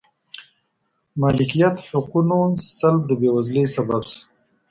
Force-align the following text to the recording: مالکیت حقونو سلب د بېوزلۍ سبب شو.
مالکیت 1.21 1.75
حقونو 1.89 2.39
سلب 2.77 3.01
د 3.09 3.11
بېوزلۍ 3.21 3.65
سبب 3.75 4.01
شو. 4.09 4.19